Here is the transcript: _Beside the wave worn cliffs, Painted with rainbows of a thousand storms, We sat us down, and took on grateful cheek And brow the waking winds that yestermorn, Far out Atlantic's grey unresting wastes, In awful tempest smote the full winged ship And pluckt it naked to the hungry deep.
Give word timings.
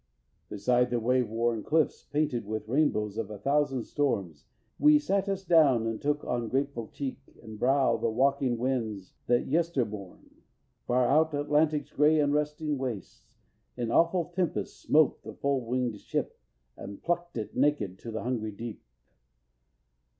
_Beside 0.49 0.89
the 0.89 0.99
wave 0.99 1.29
worn 1.29 1.61
cliffs, 1.61 2.05
Painted 2.05 2.47
with 2.47 2.67
rainbows 2.67 3.19
of 3.19 3.29
a 3.29 3.37
thousand 3.37 3.83
storms, 3.83 4.45
We 4.79 4.97
sat 4.97 5.29
us 5.29 5.45
down, 5.45 5.85
and 5.85 6.01
took 6.01 6.23
on 6.23 6.49
grateful 6.49 6.87
cheek 6.87 7.19
And 7.43 7.59
brow 7.59 7.97
the 7.97 8.09
waking 8.09 8.57
winds 8.57 9.13
that 9.27 9.45
yestermorn, 9.45 10.41
Far 10.87 11.05
out 11.07 11.35
Atlantic's 11.35 11.91
grey 11.91 12.19
unresting 12.19 12.79
wastes, 12.79 13.37
In 13.77 13.91
awful 13.91 14.25
tempest 14.35 14.79
smote 14.81 15.21
the 15.21 15.35
full 15.35 15.63
winged 15.67 15.99
ship 15.99 16.35
And 16.75 17.03
pluckt 17.03 17.37
it 17.37 17.55
naked 17.55 17.99
to 17.99 18.09
the 18.09 18.23
hungry 18.23 18.53
deep. 18.53 18.81